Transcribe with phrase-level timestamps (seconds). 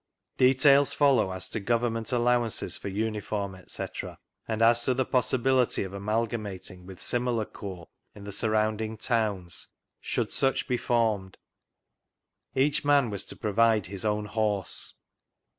[0.37, 5.93] Details follow as to Govenuneat allowances for uniform, etc., and as to the possibility of
[5.93, 9.67] amalgamating with similar corps in the surrounding towns,
[9.99, 11.37] should such be formed.
[12.55, 14.95] Each man was to provide his own horse.